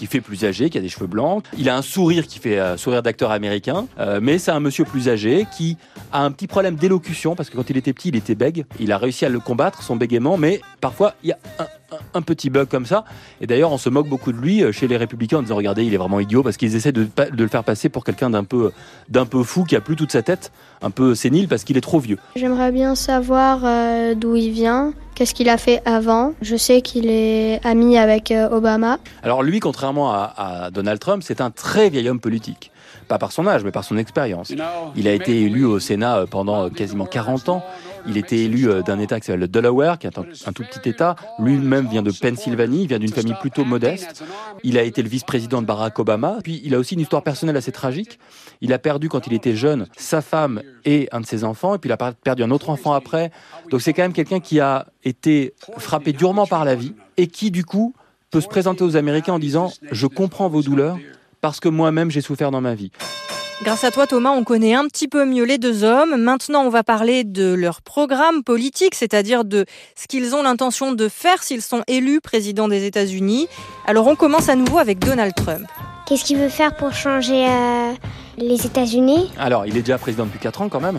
qui 0.03 0.09
fait 0.09 0.21
plus 0.21 0.45
âgé, 0.45 0.69
qui 0.69 0.79
a 0.79 0.81
des 0.81 0.89
cheveux 0.89 1.07
blancs. 1.07 1.45
Il 1.57 1.69
a 1.69 1.77
un 1.77 1.83
sourire 1.83 2.27
qui 2.27 2.41
fait 2.41 2.59
euh, 2.59 2.77
sourire 2.77 3.05
d'acteur 3.05 3.31
américain, 3.31 3.87
euh, 4.01 4.19
mais 4.21 4.39
c'est 4.39 4.51
un 4.51 4.59
monsieur 4.59 4.85
plus 4.85 5.09
âgé 5.09 5.47
qui 5.57 5.77
a 6.11 6.25
un 6.25 6.33
petit 6.33 6.49
problème 6.49 6.75
d'élocution 6.75 7.37
parce 7.37 7.51
que 7.51 7.57
quand 7.57 7.71
il 7.71 7.77
était 7.77 7.93
petit, 7.93 8.09
il 8.09 8.17
était 8.17 8.35
bègue. 8.35 8.65
Il 8.81 8.91
a 8.91 8.99
réussi 8.99 9.25
à 9.25 9.29
le 9.29 9.39
combattre, 9.39 9.85
son 9.85 9.95
bégaiement, 9.95 10.37
mais 10.37 10.61
parfois 10.81 11.15
il 11.23 11.29
y 11.29 11.33
a 11.33 11.39
un, 11.61 11.67
un- 12.14 12.23
petit 12.23 12.50
bug 12.50 12.69
comme 12.69 12.87
ça. 12.87 13.05
Et 13.41 13.47
d'ailleurs, 13.47 13.73
on 13.73 13.79
se 13.79 13.88
moque 13.88 14.09
beaucoup 14.09 14.32
de 14.32 14.38
lui 14.38 14.62
euh, 14.62 14.73
chez 14.73 14.87
les 14.88 14.97
républicains 14.97 15.38
en 15.38 15.43
disant 15.43 15.56
regardez, 15.56 15.85
il 15.85 15.93
est 15.93 15.97
vraiment 15.97 16.20
idiot 16.20 16.43
parce 16.43 16.56
qu'ils 16.56 16.76
essaient 16.76 16.93
de, 16.93 17.09
le 17.37 17.49
faire 17.49 17.64
passer 17.64 17.88
pour 17.88 18.05
quelqu'un 18.05 18.31
d'un 18.31 18.44
peu, 18.44 18.73
d'un 19.09 19.26
peu 19.26 19.43
fou 19.43 19.64
qui 19.64 19.76
a 19.76 19.81
plus 19.81 19.97
toute 19.97 20.12
sa 20.12 20.23
tête, 20.23 20.53
un 20.82 20.91
peu 20.91 21.14
sénile 21.14 21.49
parce 21.49 21.64
qu'il 21.64 21.76
est 21.76 21.82
trop 21.82 21.99
vieux. 21.99 22.19
J'aimerais 22.37 22.70
bien 22.73 22.94
savoir 22.94 23.61
euh, 23.64 24.14
d'où 24.14 24.37
il 24.37 24.50
vient, 24.50 24.94
qu'est-ce 25.14 25.35
qu'il 25.35 25.49
a 25.49 25.59
fait 25.59 25.82
avant. 25.85 26.32
Je 26.43 26.56
sais 26.56 26.81
qu'il 26.81 27.09
est 27.11 27.61
ami 27.67 27.99
avec 27.99 28.31
euh, 28.31 28.49
Obama. 28.50 28.99
Alors 29.23 29.43
lui, 29.43 29.61
contrairement 29.61 30.12
à, 30.12 30.32
à 30.37 30.70
Donald 30.70 31.00
Trump, 31.00 31.23
c'est 31.25 31.41
un 31.41 31.50
très 31.50 31.91
vieil 31.91 32.08
homme 32.08 32.20
politique. 32.20 32.70
Pas 33.08 33.19
par 33.19 33.32
son 33.32 33.47
âge, 33.47 33.65
mais 33.65 33.73
par 33.73 33.85
son 33.85 33.97
expérience. 33.99 34.53
Il 34.97 35.08
a 35.08 35.12
été 35.12 35.43
élu 35.43 35.65
au 35.65 35.79
Sénat 35.81 36.19
euh, 36.19 36.26
pendant 36.26 36.65
euh, 36.65 36.69
quasiment 36.70 37.05
40 37.05 37.49
ans. 37.49 37.65
Il 38.07 38.17
était 38.17 38.39
élu 38.39 38.69
euh, 38.69 38.83
d'un 38.83 38.99
État 38.99 39.21
qui 39.21 39.27
s'appelle 39.27 39.41
le 39.41 39.49
Delaware, 39.49 39.99
qui 39.99 40.07
est 40.07 40.19
un, 40.19 40.53
tout 40.53 40.65
petit 40.65 40.89
État. 40.89 41.17
Lui-même 41.39 41.89
vient 41.89 42.03
de 42.03 42.11
Pennsylvanie, 42.11 42.83
il 42.83 42.89
vient 42.89 42.99
d'une 42.99 43.13
famille 43.13 43.37
plutôt 43.41 43.65
modeste. 43.65 44.25
Il 44.65 44.79
a 44.79 44.83
été 44.83 45.03
le 45.03 45.09
vice-président 45.09 45.63
de 45.63 45.67
Barack 45.67 45.99
Obama. 45.99 46.39
Puis 46.43 46.61
il 46.65 46.75
a 46.75 46.79
aussi 46.79 46.95
une 46.95 47.01
histoire 47.01 47.23
personnelle 47.23 47.57
assez 47.57 47.73
tragique. 47.73 48.19
Il 48.61 48.73
a 48.73 48.79
perdu 48.79 49.09
quand 49.09 49.27
il 49.27 49.33
était 49.33 49.57
jeune 49.57 49.87
sa 49.97 50.21
femme 50.21 50.63
et 50.85 51.09
un 51.13 51.21
de 51.21 51.27
ses 51.27 51.45
enfants, 51.45 51.75
et 51.75 51.79
puis 51.79 51.89
il 51.89 51.93
a 51.93 51.97
perdu 51.97 52.43
un 52.43 52.51
autre 52.51 52.71
enfant 52.71 52.93
après. 52.93 53.31
Donc 53.71 53.82
c'est 53.82 53.93
quand 53.93 54.03
même 54.03 54.13
quelqu'un 54.13 54.41
qui 54.41 54.61
a 54.61 54.87
été 55.05 55.55
frappé 55.79 56.13
durement 56.13 56.47
par 56.47 56.65
la 56.65 56.75
vie 56.75 56.94
et 57.17 57.27
qui 57.27 57.51
du 57.51 57.65
coup 57.65 57.94
peut 58.31 58.41
se 58.41 58.49
présenter 58.49 58.82
aux 58.85 58.97
Américains 58.97 59.35
en 59.35 59.39
disant 59.39 59.73
je 59.91 60.06
comprends 60.06 60.49
vos 60.49 60.63
douleurs 60.63 60.99
parce 61.41 61.61
que 61.61 61.69
moi-même 61.69 62.11
j'ai 62.11 62.21
souffert 62.21 62.51
dans 62.51 62.61
ma 62.61 62.75
vie. 62.75 62.91
Grâce 63.65 63.85
à 63.85 63.93
toi, 63.93 64.09
Thomas, 64.09 64.31
on 64.31 64.43
connaît 64.43 64.75
un 64.75 64.89
petit 64.89 65.07
peu 65.07 65.25
mieux 65.25 65.45
les 65.45 65.57
deux 65.57 65.85
hommes. 65.85 66.17
Maintenant, 66.17 66.65
on 66.65 66.69
va 66.69 66.83
parler 66.83 67.23
de 67.23 67.55
leur 67.55 67.81
programme 67.81 68.43
politique, 68.43 68.97
c'est-à-dire 68.97 69.45
de 69.45 69.67
ce 69.95 70.09
qu'ils 70.09 70.35
ont 70.35 70.43
l'intention 70.43 70.91
de 70.91 71.09
faire 71.09 71.45
s'ils 71.45 71.63
sont 71.63 71.85
élus 71.87 72.21
président 72.21 72.67
des 72.67 72.85
États-Unis. 72.87 73.47
Alors, 73.87 74.09
on 74.09 74.17
commence 74.17 74.49
à 74.49 74.57
nouveau 74.57 74.79
avec 74.79 74.99
Donald 74.99 75.33
Trump. 75.37 75.69
Qu'est-ce 76.07 76.25
qu'il 76.25 76.39
veut 76.39 76.49
faire 76.49 76.75
pour 76.75 76.93
changer 76.93 77.47
euh, 77.47 77.93
les 78.37 78.67
États-Unis? 78.67 79.31
Alors, 79.39 79.65
il 79.65 79.77
est 79.77 79.83
déjà 79.83 79.97
président 79.97 80.25
depuis 80.25 80.41
4 80.41 80.63
ans 80.63 80.69
quand 80.69 80.81
même. 80.81 80.99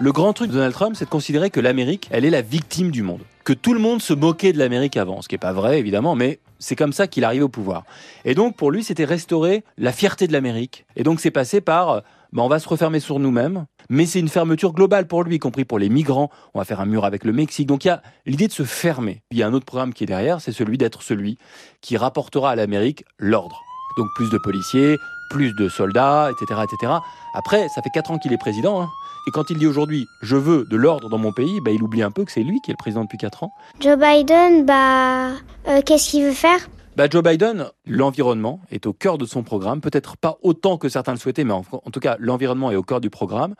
Le 0.00 0.10
grand 0.10 0.32
truc 0.32 0.48
de 0.48 0.54
Donald 0.54 0.74
Trump, 0.74 0.96
c'est 0.96 1.04
de 1.04 1.10
considérer 1.10 1.50
que 1.50 1.60
l'Amérique, 1.60 2.08
elle 2.10 2.24
est 2.24 2.30
la 2.30 2.42
victime 2.42 2.90
du 2.90 3.02
monde. 3.02 3.20
Que 3.44 3.52
tout 3.52 3.72
le 3.72 3.78
monde 3.78 4.02
se 4.02 4.12
moquait 4.12 4.52
de 4.52 4.58
l'Amérique 4.58 4.96
avant, 4.96 5.22
ce 5.22 5.28
qui 5.28 5.34
n'est 5.34 5.38
pas 5.38 5.52
vrai 5.52 5.78
évidemment, 5.78 6.16
mais 6.16 6.40
c'est 6.58 6.74
comme 6.74 6.92
ça 6.92 7.06
qu'il 7.06 7.22
arrive 7.22 7.44
au 7.44 7.48
pouvoir. 7.48 7.84
Et 8.24 8.34
donc 8.34 8.56
pour 8.56 8.72
lui, 8.72 8.82
c'était 8.82 9.04
restaurer 9.04 9.62
la 9.78 9.92
fierté 9.92 10.26
de 10.26 10.32
l'Amérique. 10.32 10.84
Et 10.96 11.04
donc 11.04 11.20
c'est 11.20 11.30
passé 11.30 11.60
par, 11.60 12.02
bah, 12.32 12.42
on 12.42 12.48
va 12.48 12.58
se 12.58 12.68
refermer 12.68 12.98
sur 12.98 13.20
nous-mêmes, 13.20 13.66
mais 13.88 14.04
c'est 14.04 14.18
une 14.18 14.28
fermeture 14.28 14.72
globale 14.72 15.06
pour 15.06 15.22
lui, 15.22 15.36
y 15.36 15.38
compris 15.38 15.64
pour 15.64 15.78
les 15.78 15.88
migrants. 15.88 16.28
On 16.54 16.58
va 16.58 16.64
faire 16.64 16.80
un 16.80 16.86
mur 16.86 17.04
avec 17.04 17.22
le 17.22 17.32
Mexique. 17.32 17.68
Donc 17.68 17.84
il 17.84 17.88
y 17.88 17.92
a 17.92 18.02
l'idée 18.26 18.48
de 18.48 18.52
se 18.52 18.64
fermer. 18.64 19.22
Il 19.30 19.38
y 19.38 19.44
a 19.44 19.46
un 19.46 19.54
autre 19.54 19.66
programme 19.66 19.94
qui 19.94 20.02
est 20.02 20.08
derrière, 20.08 20.40
c'est 20.40 20.52
celui 20.52 20.76
d'être 20.76 21.02
celui 21.02 21.38
qui 21.80 21.96
rapportera 21.96 22.50
à 22.50 22.56
l'Amérique 22.56 23.04
l'ordre. 23.18 23.62
Donc 23.96 24.08
plus 24.16 24.28
de 24.28 24.38
policiers, 24.38 24.96
plus 25.30 25.54
de 25.54 25.68
soldats, 25.68 26.30
etc., 26.30 26.60
etc. 26.64 26.92
Après, 27.34 27.68
ça 27.68 27.82
fait 27.82 27.90
4 27.90 28.10
ans 28.12 28.18
qu'il 28.18 28.32
est 28.32 28.38
président. 28.38 28.80
hein. 28.82 28.88
Et 29.26 29.30
quand 29.30 29.48
il 29.50 29.58
dit 29.58 29.66
aujourd'hui 29.66 30.06
je 30.22 30.36
veux 30.36 30.64
de 30.70 30.76
l'ordre 30.76 31.08
dans 31.08 31.18
mon 31.18 31.32
pays, 31.32 31.60
bah, 31.64 31.70
il 31.70 31.82
oublie 31.82 32.02
un 32.02 32.10
peu 32.10 32.24
que 32.24 32.32
c'est 32.32 32.42
lui 32.42 32.60
qui 32.60 32.70
est 32.70 32.74
le 32.74 32.78
président 32.78 33.02
depuis 33.04 33.18
4 33.18 33.42
ans. 33.44 33.52
Joe 33.80 33.96
Biden, 33.98 34.66
bah, 34.66 35.30
euh, 35.68 35.80
qu'est-ce 35.84 36.10
qu'il 36.10 36.24
veut 36.24 36.32
faire? 36.32 36.58
Bah, 36.96 37.06
Joe 37.10 37.22
Biden, 37.24 37.66
l'environnement 37.86 38.60
est 38.70 38.86
au 38.86 38.92
cœur 38.92 39.18
de 39.18 39.24
son 39.24 39.42
programme, 39.42 39.80
peut-être 39.80 40.16
pas 40.16 40.36
autant 40.42 40.76
que 40.76 40.88
certains 40.88 41.12
le 41.12 41.18
souhaitaient, 41.18 41.42
mais 41.44 41.54
en, 41.54 41.64
en 41.72 41.90
tout 41.90 42.00
cas, 42.00 42.16
l'environnement 42.20 42.70
est 42.70 42.76
au 42.76 42.82
cœur 42.84 43.00
du 43.00 43.10
programme. 43.10 43.54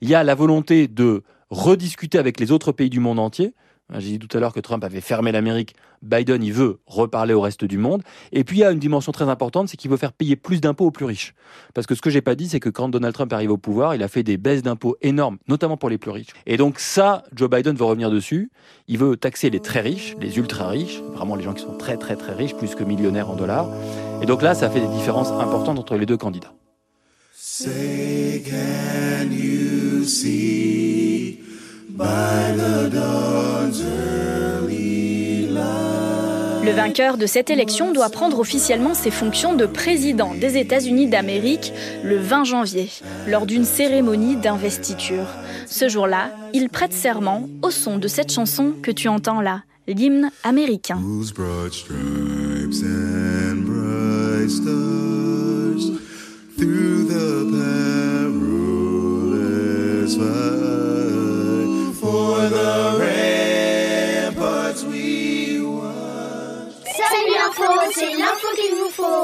Il 0.00 0.08
y 0.08 0.14
a 0.14 0.22
la 0.24 0.34
volonté 0.34 0.88
de 0.88 1.22
rediscuter 1.50 2.18
avec 2.18 2.40
les 2.40 2.52
autres 2.52 2.72
pays 2.72 2.88
du 2.90 3.00
monde 3.00 3.18
entier. 3.18 3.54
J'ai 3.96 4.18
dit 4.18 4.18
tout 4.18 4.36
à 4.36 4.40
l'heure 4.40 4.52
que 4.52 4.60
Trump 4.60 4.84
avait 4.84 5.00
fermé 5.00 5.32
l'Amérique. 5.32 5.74
Biden, 6.02 6.42
il 6.42 6.52
veut 6.52 6.78
reparler 6.86 7.32
au 7.32 7.40
reste 7.40 7.64
du 7.64 7.78
monde. 7.78 8.02
Et 8.32 8.44
puis, 8.44 8.58
il 8.58 8.60
y 8.60 8.64
a 8.64 8.70
une 8.70 8.78
dimension 8.78 9.12
très 9.12 9.28
importante, 9.28 9.68
c'est 9.68 9.78
qu'il 9.78 9.90
veut 9.90 9.96
faire 9.96 10.12
payer 10.12 10.36
plus 10.36 10.60
d'impôts 10.60 10.86
aux 10.86 10.90
plus 10.90 11.06
riches. 11.06 11.34
Parce 11.72 11.86
que 11.86 11.94
ce 11.94 12.02
que 12.02 12.10
j'ai 12.10 12.20
pas 12.20 12.34
dit, 12.34 12.50
c'est 12.50 12.60
que 12.60 12.68
quand 12.68 12.90
Donald 12.90 13.14
Trump 13.14 13.32
arrive 13.32 13.50
au 13.50 13.56
pouvoir, 13.56 13.94
il 13.94 14.02
a 14.02 14.08
fait 14.08 14.22
des 14.22 14.36
baisses 14.36 14.62
d'impôts 14.62 14.96
énormes, 15.00 15.38
notamment 15.48 15.78
pour 15.78 15.88
les 15.88 15.96
plus 15.96 16.10
riches. 16.10 16.28
Et 16.44 16.58
donc 16.58 16.80
ça, 16.80 17.24
Joe 17.34 17.48
Biden 17.48 17.76
veut 17.76 17.84
revenir 17.84 18.10
dessus. 18.10 18.50
Il 18.88 18.98
veut 18.98 19.16
taxer 19.16 19.48
les 19.48 19.60
très 19.60 19.80
riches, 19.80 20.14
les 20.20 20.36
ultra 20.36 20.68
riches, 20.68 21.00
vraiment 21.14 21.34
les 21.34 21.42
gens 21.42 21.54
qui 21.54 21.62
sont 21.62 21.76
très 21.76 21.96
très 21.96 22.16
très 22.16 22.34
riches, 22.34 22.54
plus 22.54 22.74
que 22.74 22.84
millionnaires 22.84 23.30
en 23.30 23.36
dollars. 23.36 23.70
Et 24.20 24.26
donc 24.26 24.42
là, 24.42 24.54
ça 24.54 24.68
fait 24.68 24.80
des 24.80 24.88
différences 24.88 25.30
importantes 25.30 25.78
entre 25.78 25.96
les 25.96 26.04
deux 26.04 26.18
candidats. 26.18 26.52
Le 36.64 36.70
vainqueur 36.70 37.16
de 37.16 37.26
cette 37.26 37.50
élection 37.50 37.92
doit 37.92 38.10
prendre 38.10 38.38
officiellement 38.38 38.94
ses 38.94 39.10
fonctions 39.10 39.54
de 39.54 39.66
président 39.66 40.32
des 40.34 40.58
États-Unis 40.58 41.08
d'Amérique 41.08 41.72
le 42.04 42.18
20 42.18 42.44
janvier, 42.44 42.88
lors 43.26 43.46
d'une 43.46 43.64
cérémonie 43.64 44.36
d'investiture. 44.36 45.26
Ce 45.66 45.88
jour-là, 45.88 46.30
il 46.52 46.68
prête 46.68 46.92
serment 46.92 47.48
au 47.62 47.70
son 47.70 47.98
de 47.98 48.06
cette 48.06 48.30
chanson 48.30 48.74
que 48.80 48.92
tu 48.92 49.08
entends 49.08 49.40
là, 49.40 49.62
l'hymne 49.88 50.30
américain. 50.44 51.00
Through 56.58 57.06
the 57.06 57.46
perilous 57.52 58.78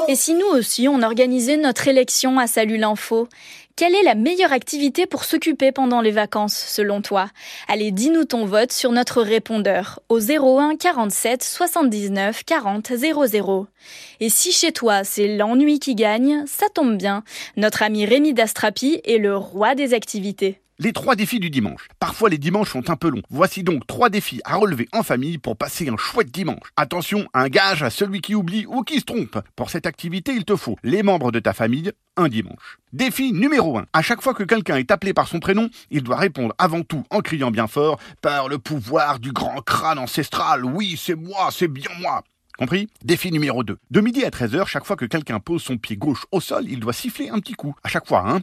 Et 0.07 0.15
si 0.15 0.35
nous 0.35 0.45
aussi 0.45 0.87
on 0.87 1.01
organisait 1.01 1.57
notre 1.57 1.87
élection 1.87 2.37
à 2.37 2.45
Salut 2.45 2.77
l'Info 2.77 3.27
Quelle 3.75 3.95
est 3.95 4.03
la 4.03 4.13
meilleure 4.13 4.53
activité 4.53 5.07
pour 5.07 5.23
s'occuper 5.23 5.71
pendant 5.71 5.99
les 5.99 6.11
vacances 6.11 6.55
selon 6.55 7.01
toi? 7.01 7.29
Allez, 7.67 7.91
dis-nous 7.91 8.25
ton 8.25 8.45
vote 8.45 8.71
sur 8.71 8.91
notre 8.91 9.23
répondeur 9.23 9.99
au 10.09 10.19
01 10.19 10.75
47 10.75 11.43
79 11.43 12.43
40 12.43 12.91
00. 12.95 13.67
Et 14.19 14.29
si 14.29 14.51
chez 14.51 14.71
toi 14.71 15.03
c'est 15.03 15.35
l'ennui 15.35 15.79
qui 15.79 15.95
gagne, 15.95 16.43
ça 16.45 16.67
tombe 16.71 16.97
bien. 16.97 17.23
Notre 17.57 17.81
ami 17.81 18.05
Rémi 18.05 18.35
Dastrapi 18.35 19.01
est 19.05 19.17
le 19.17 19.35
roi 19.35 19.73
des 19.73 19.95
activités. 19.95 20.59
Les 20.77 20.91
trois 20.91 21.15
défis 21.15 21.39
du 21.39 21.49
dimanche. 21.49 21.87
Parfois 22.01 22.29
les 22.29 22.37
dimanches 22.37 22.71
sont 22.71 22.89
un 22.89 22.97
peu 22.97 23.09
longs. 23.09 23.21
Voici 23.29 23.63
donc 23.63 23.87
trois 23.87 24.09
défis 24.09 24.41
à 24.43 24.57
relever 24.57 24.89
en 24.91 25.03
famille 25.03 25.37
pour 25.37 25.55
passer 25.55 25.87
un 25.87 25.95
chouette 25.95 26.31
dimanche. 26.31 26.73
Attention, 26.75 27.29
un 27.33 27.47
gage 27.47 27.81
à 27.81 27.89
celui 27.89 28.19
qui 28.19 28.35
oublie 28.35 28.65
ou 28.67 28.83
qui 28.83 28.99
se 28.99 29.05
trompe. 29.05 29.39
Pour 29.55 29.69
cette 29.69 29.85
activité, 29.85 30.33
il 30.33 30.43
te 30.43 30.57
faut 30.57 30.75
les 30.83 31.01
membres 31.01 31.31
de 31.31 31.39
ta 31.39 31.53
famille, 31.53 31.93
un 32.17 32.27
dimanche. 32.27 32.77
Défi 32.91 33.31
numéro 33.31 33.77
1. 33.77 33.85
À 33.93 34.01
chaque 34.01 34.21
fois 34.21 34.33
que 34.33 34.43
quelqu'un 34.43 34.75
est 34.75 34.91
appelé 34.91 35.13
par 35.13 35.29
son 35.29 35.39
prénom, 35.39 35.69
il 35.91 36.03
doit 36.03 36.17
répondre 36.17 36.53
avant 36.57 36.81
tout 36.81 37.05
en 37.09 37.21
criant 37.21 37.51
bien 37.51 37.67
fort 37.67 37.97
par 38.21 38.49
le 38.49 38.57
pouvoir 38.57 39.19
du 39.19 39.31
grand 39.31 39.61
crâne 39.61 39.97
ancestral. 39.97 40.65
Oui, 40.65 40.99
c'est 41.01 41.15
moi, 41.15 41.51
c'est 41.51 41.69
bien 41.69 41.91
moi. 42.01 42.21
Compris? 42.57 42.89
Défi 43.01 43.31
numéro 43.31 43.63
2. 43.63 43.77
De 43.91 44.01
midi 44.01 44.25
à 44.25 44.29
13h, 44.29 44.67
chaque 44.67 44.85
fois 44.85 44.97
que 44.97 45.05
quelqu'un 45.05 45.39
pose 45.39 45.63
son 45.63 45.77
pied 45.77 45.95
gauche 45.95 46.25
au 46.33 46.41
sol, 46.41 46.65
il 46.67 46.81
doit 46.81 46.91
siffler 46.91 47.29
un 47.29 47.39
petit 47.39 47.53
coup. 47.53 47.75
À 47.81 47.87
chaque 47.87 48.07
fois, 48.07 48.25
hein 48.27 48.41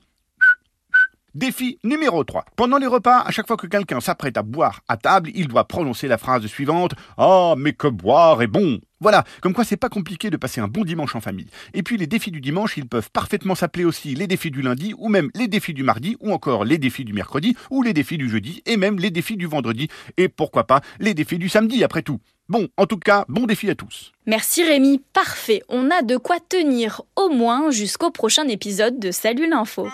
Défi 1.35 1.79
numéro 1.83 2.25
3. 2.25 2.45
Pendant 2.57 2.77
les 2.77 2.87
repas, 2.87 3.21
à 3.21 3.31
chaque 3.31 3.47
fois 3.47 3.57
que 3.57 3.67
quelqu'un 3.67 4.01
s'apprête 4.01 4.37
à 4.37 4.43
boire 4.43 4.83
à 4.87 4.99
table, 4.99 5.31
il 5.35 5.49
doit 5.49 5.67
prononcer 5.67 6.07
la 6.07 6.19
phrase 6.19 6.47
suivante 6.47 6.93
Ah, 7.17 7.55
mais 7.57 7.73
que 7.73 7.89
boire 7.89 8.43
est 8.43 8.47
bon 8.47 8.81
Voilà, 9.01 9.25
comme 9.41 9.55
quoi 9.55 9.65
c'est 9.65 9.79
pas 9.79 9.89
compliqué 9.89 10.29
de 10.29 10.37
passer 10.37 10.61
un 10.61 10.69
bon 10.69 10.85
dimanche 10.85 11.17
en 11.17 11.23
famille. 11.23 11.47
Et 11.73 11.83
puis 11.83 11.97
les 11.97 12.07
défis 12.07 12.33
du 12.33 12.43
dimanche, 12.43 12.77
ils 12.77 12.87
peuvent 12.87 13.11
parfaitement 13.11 13.55
s'appeler 13.55 13.87
aussi 13.87 14.15
les 14.15 14.27
défis 14.27 14.51
du 14.51 14.61
lundi, 14.61 14.95
ou 14.99 15.09
même 15.09 15.31
les 15.35 15.49
défis 15.49 15.73
du 15.73 15.83
mardi, 15.83 16.19
ou 16.21 16.35
encore 16.35 16.67
les 16.67 16.77
défis 16.77 17.07
du 17.07 17.15
mercredi, 17.15 17.57
ou 17.71 17.83
les 17.83 17.95
défis 17.95 18.19
du 18.19 18.29
jeudi, 18.29 18.63
et 18.67 18.77
même 18.77 18.99
les 18.99 19.11
défis 19.11 19.39
du 19.39 19.47
vendredi, 19.47 19.89
et 20.19 20.29
pourquoi 20.29 20.67
pas 20.67 20.83
les 21.01 21.15
défis 21.15 21.39
du 21.39 21.49
samedi 21.49 21.83
après 21.83 22.03
tout. 22.03 22.21
Bon, 22.53 22.69
en 22.77 22.85
tout 22.85 22.99
cas, 22.99 23.25
bon 23.31 23.47
défi 23.47 23.71
à 23.71 23.75
tous. 23.75 24.13
Merci 24.27 24.63
Rémi, 24.63 25.01
parfait. 25.15 25.63
On 25.71 25.91
a 25.91 26.03
de 26.03 26.19
quoi 26.19 26.37
tenir 26.39 27.01
au 27.17 27.31
moins 27.31 27.71
jusqu'au 27.71 28.11
prochain 28.11 28.47
épisode 28.47 28.99
de 28.99 29.11
Salut 29.11 29.49
l'info. 29.49 29.89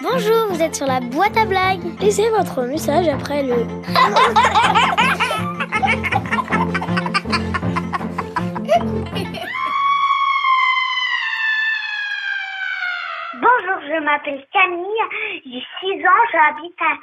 Bonjour, 0.00 0.46
vous 0.48 0.62
êtes 0.62 0.74
sur 0.74 0.86
la 0.86 1.00
boîte 1.00 1.36
à 1.36 1.44
blagues. 1.44 2.00
Laissez 2.00 2.30
votre 2.30 2.62
message 2.62 3.08
après 3.08 3.42
le. 3.42 3.56
m'appelle 14.08 14.44
Camille, 14.52 15.42
j'ai 15.44 15.64
6 15.80 16.06
ans, 16.06 16.24
j'habite 16.32 16.80
à 16.80 16.96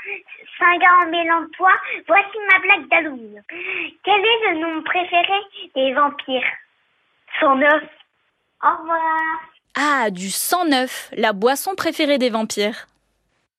Saint-Gard-en-Mélantois. 0.57 1.77
Voici 2.07 2.37
ma 2.51 2.59
blague 2.59 2.87
d'Halloween. 2.89 3.43
Quel 4.03 4.19
est 4.19 4.51
le 4.51 4.59
nom 4.59 4.81
préféré 4.81 5.39
des 5.75 5.93
vampires? 5.93 6.51
109. 7.39 7.83
Au 8.63 8.81
revoir. 8.81 9.21
Ah, 9.75 10.09
du 10.09 10.29
109, 10.29 11.11
la 11.17 11.33
boisson 11.33 11.75
préférée 11.75 12.17
des 12.17 12.29
vampires. 12.29 12.87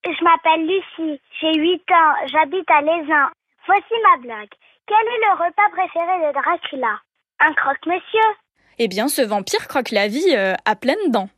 Je 0.04 0.24
m'appelle 0.24 0.66
Lucie, 0.66 1.20
j'ai 1.40 1.54
8 1.54 1.82
ans, 1.90 2.14
j'habite 2.26 2.70
à 2.70 2.80
Lézin. 2.80 3.30
Voici 3.66 3.94
ma 4.02 4.16
blague. 4.22 4.54
Quel 4.86 4.96
est 4.96 5.26
le 5.26 5.32
repas 5.32 5.68
préféré 5.72 6.26
de 6.26 6.32
Dracula? 6.32 7.00
Un 7.40 7.52
croque-monsieur. 7.54 8.20
Eh 8.78 8.88
bien, 8.88 9.08
ce 9.08 9.22
vampire 9.22 9.68
croque 9.68 9.90
la 9.90 10.08
vie 10.08 10.34
euh, 10.36 10.54
à 10.64 10.76
pleines 10.76 11.10
dents. 11.10 11.28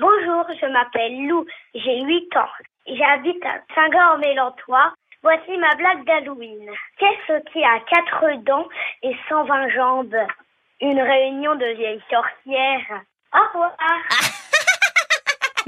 Bonjour, 0.00 0.46
je 0.58 0.64
m'appelle 0.64 1.26
Lou, 1.26 1.44
j'ai 1.74 2.00
8 2.00 2.34
ans. 2.38 2.48
J'habite 2.86 3.44
à 3.44 3.58
Saint-Gard-en-Mélantois. 3.74 4.94
Voici 5.22 5.58
ma 5.58 5.74
blague 5.74 6.06
d'Halloween. 6.06 6.70
Qu'est-ce 6.96 7.44
qui 7.52 7.62
a 7.62 7.80
quatre 7.80 8.42
dents 8.42 8.66
et 9.02 9.14
120 9.28 9.68
jambes? 9.68 10.16
Une 10.80 11.02
réunion 11.02 11.54
de 11.54 11.66
vieilles 11.76 12.02
sorcières. 12.08 13.02
Au 13.34 13.46
revoir. 13.52 13.76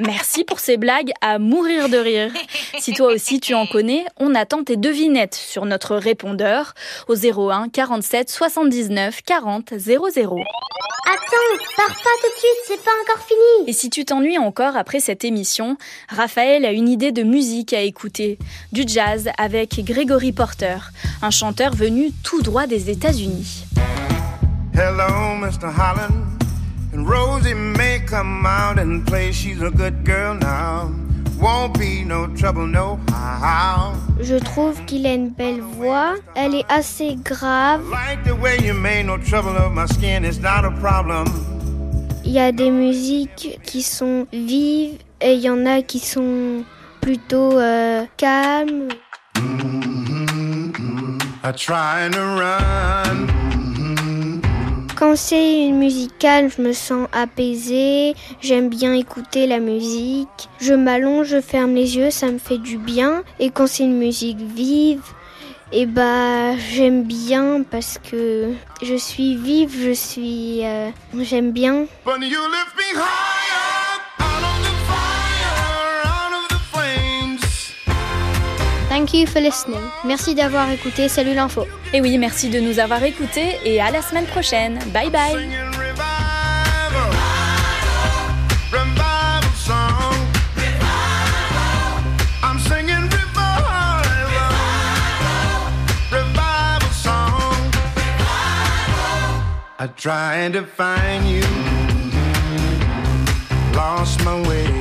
Merci 0.04 0.42
pour 0.42 0.58
ces 0.58 0.76
blagues 0.76 1.12
à 1.20 1.38
mourir 1.38 1.88
de 1.88 1.96
rire. 1.96 2.32
Si 2.78 2.92
toi 2.92 3.12
aussi 3.12 3.38
tu 3.38 3.54
en 3.54 3.66
connais, 3.66 4.04
on 4.18 4.34
attend 4.34 4.64
tes 4.64 4.76
devinettes 4.76 5.36
sur 5.36 5.64
notre 5.64 5.94
répondeur 5.96 6.74
au 7.08 7.14
01 7.14 7.68
47 7.68 8.28
79 8.28 9.22
40 9.22 9.74
00. 9.78 10.36
Attends, 11.04 11.64
pars 11.76 11.86
pas 11.86 11.94
tout 11.94 12.34
de 12.34 12.38
suite, 12.38 12.62
c'est 12.66 12.82
pas 12.82 12.90
encore 13.02 13.24
fini. 13.24 13.68
Et 13.68 13.72
si 13.72 13.90
tu 13.90 14.04
t'ennuies 14.04 14.38
encore 14.38 14.76
après 14.76 14.98
cette 14.98 15.24
émission, 15.24 15.76
Raphaël 16.08 16.64
a 16.64 16.72
une 16.72 16.88
idée 16.88 17.12
de 17.12 17.22
musique 17.22 17.72
à 17.72 17.80
écouter. 17.80 18.38
Du 18.72 18.82
jazz 18.86 19.30
avec 19.38 19.84
Gregory 19.84 20.32
Porter, 20.32 20.78
un 21.22 21.30
chanteur 21.30 21.74
venu 21.74 22.10
tout 22.24 22.42
droit 22.42 22.66
des 22.66 22.90
États-Unis. 22.90 23.64
Hello, 24.74 25.36
Mr. 25.36 25.66
Holland. 25.66 26.31
And 26.92 27.08
Rosie 27.08 27.54
may 27.54 28.00
come 28.00 28.44
out 28.44 28.78
and 28.78 29.06
play. 29.06 29.32
She's 29.32 29.62
a 29.62 29.70
good 29.70 30.04
girl 30.04 30.34
now. 30.34 30.92
Won't 31.40 31.78
be 31.78 32.04
no 32.04 32.26
trouble, 32.36 32.66
no 32.66 33.00
how. 33.08 33.94
Je 34.20 34.38
trouve 34.38 34.84
qu'il 34.84 35.06
a 35.06 35.14
une 35.14 35.30
belle 35.30 35.62
voix. 35.62 36.16
Elle 36.34 36.54
est 36.54 36.66
assez 36.68 37.16
grave. 37.24 37.82
Like 37.90 38.22
the 38.24 38.36
way 38.36 38.58
you 38.58 38.74
made 38.74 39.06
no 39.06 39.16
trouble 39.16 39.56
of 39.56 39.72
my 39.72 39.86
skin. 39.86 40.24
It's 40.24 40.38
not 40.38 40.66
a 40.66 40.70
problem. 40.70 41.26
Il 42.24 42.32
y 42.32 42.38
a 42.38 42.52
des 42.52 42.70
musiques 42.70 43.58
qui 43.64 43.82
sont 43.82 44.26
vives 44.32 44.98
et 45.20 45.32
il 45.32 45.40
y 45.40 45.48
en 45.48 45.64
a 45.64 45.80
qui 45.82 45.98
sont 45.98 46.62
plutôt 47.00 47.58
euh, 47.58 48.04
calmes. 48.18 48.88
I'm 51.44 51.54
trying 51.54 52.12
to 52.12 52.20
run. 52.20 53.51
Quand 55.02 55.16
c'est 55.16 55.66
une 55.66 55.80
musique 55.80 56.16
calme, 56.20 56.48
je 56.48 56.62
me 56.62 56.72
sens 56.72 57.08
apaisée, 57.10 58.14
j'aime 58.40 58.68
bien 58.68 58.94
écouter 58.94 59.48
la 59.48 59.58
musique. 59.58 60.48
Je 60.60 60.74
m'allonge, 60.74 61.26
je 61.26 61.40
ferme 61.40 61.74
les 61.74 61.96
yeux, 61.96 62.12
ça 62.12 62.28
me 62.28 62.38
fait 62.38 62.58
du 62.58 62.78
bien. 62.78 63.24
Et 63.40 63.50
quand 63.50 63.66
c'est 63.66 63.82
une 63.82 63.98
musique 63.98 64.38
vive, 64.38 65.02
eh 65.72 65.86
bah 65.86 66.56
j'aime 66.56 67.02
bien 67.02 67.64
parce 67.68 67.98
que 67.98 68.52
je 68.80 68.94
suis 68.94 69.34
vive, 69.34 69.76
je 69.76 69.90
suis 69.90 70.64
euh, 70.64 70.90
j'aime 71.18 71.50
bien. 71.50 71.86
Thank 78.92 79.14
you 79.14 79.26
for 79.26 79.40
listening. 79.40 79.80
Merci 80.04 80.34
d'avoir 80.34 80.70
écouté 80.70 81.08
Salut 81.08 81.32
l'info. 81.32 81.66
Et 81.94 82.02
oui, 82.02 82.18
merci 82.18 82.50
de 82.50 82.60
nous 82.60 82.78
avoir 82.78 83.02
écoutés 83.02 83.58
et 83.64 83.80
à 83.80 83.90
la 83.90 84.02
semaine 84.02 84.26
prochaine. 84.26 84.78
Bye 84.92 85.08
bye. 85.08 85.48
Find 100.76 101.24
you, 101.26 101.42
lost 103.74 104.22
my 104.24 104.40
way. 104.46 104.71